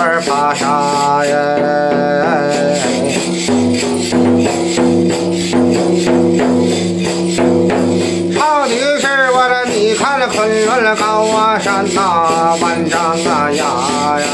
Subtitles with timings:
[0.00, 0.64] 儿怕啥
[1.24, 1.34] 呀？
[8.34, 13.62] 唱的是我这，你看昆仑高啊山呐、万丈啊崖
[14.20, 14.26] 呀。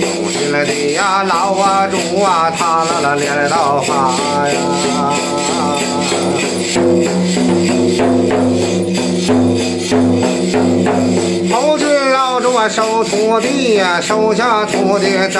[0.00, 3.92] 东进来的呀老啊猪啊，他那那连到花
[4.48, 4.54] 呀。
[12.60, 15.38] 我收徒弟呀，收下徒弟真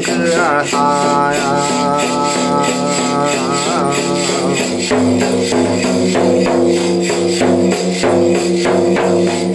[0.00, 1.38] 个仨呀。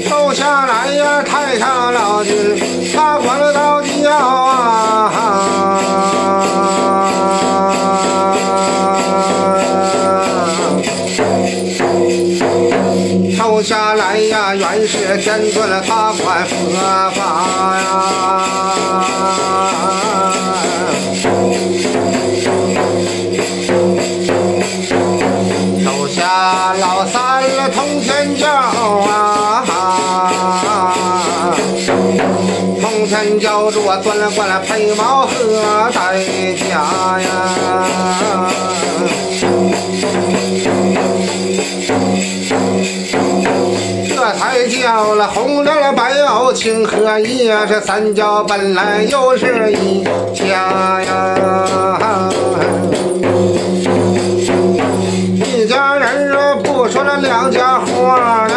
[0.07, 2.55] 收下来呀，太上老君，
[2.93, 3.78] 他管了到
[14.49, 16.55] 来呀，原是天尊他管佛
[17.11, 17.83] 法呀。
[25.83, 29.63] 手下老三通天教啊，
[32.81, 38.38] 通天教主啊钻了过来配毛和代价呀。
[45.19, 50.01] 了红亮了白袄青荷叶，这三教本来又是一
[50.33, 52.29] 家呀。
[55.35, 58.47] 一家人啊，不说那两家话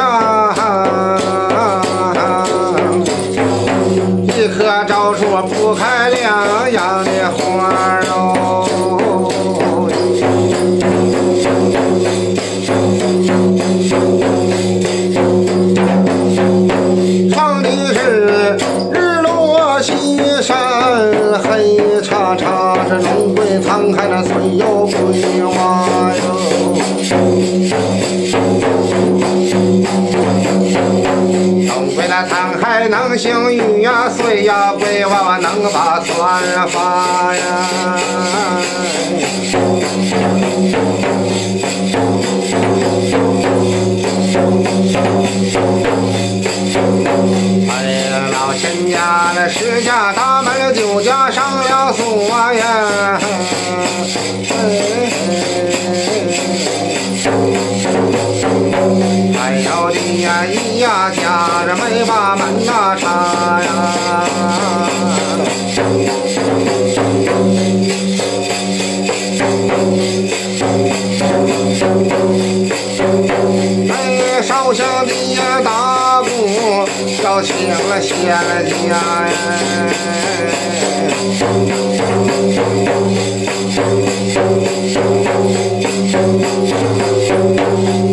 [32.92, 37.42] 能行雨呀，水呀桂娃娃能把船发呀。
[47.70, 47.72] 哎
[48.10, 53.19] 呀，老千家那十家大门了，九家上了锁呀。
[59.34, 61.10] 还有的呀，一呀
[74.42, 76.28] 烧香的呀大鼓
[77.22, 78.98] 要请了仙家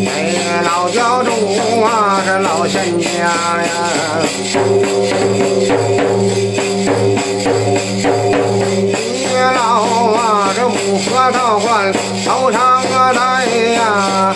[0.05, 1.31] 哎，老教主
[1.81, 3.69] 啊，这老仙家呀。
[9.01, 9.59] 你老
[10.13, 10.69] 啊，这五
[10.99, 11.91] 河道观
[12.25, 13.19] 头上啊戴
[13.73, 14.35] 呀，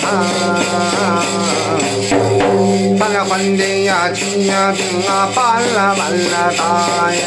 [3.23, 7.17] 咱这婚的呀，亲呀病啊，办了完了大耶。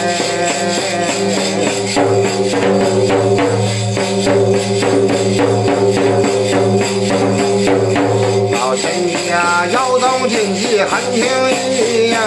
[8.52, 8.84] 老天
[9.26, 11.24] 家腰动经济很轻
[11.72, 12.18] 易呀。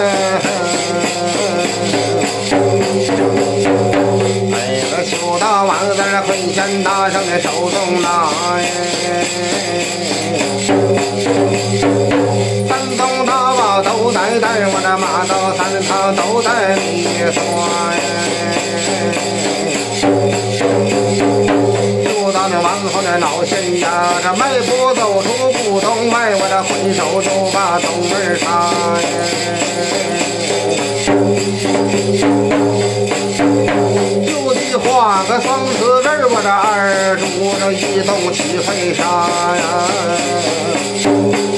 [4.51, 4.57] 哎，
[4.89, 8.59] 个秋到晚在这挥剑大圣的手中拿三
[10.89, 12.18] 宗大宝都
[14.39, 16.87] 带，我这马到三趟都带你
[17.31, 17.37] 刷
[22.03, 23.85] 就到那王后的老仙家，
[24.23, 28.45] 这迈步走出古东外，我这挥手就把东儿插
[34.25, 37.23] 就地画个双字字，我这二主
[37.59, 39.03] 这一动起飞沙
[39.57, 41.48] 呀。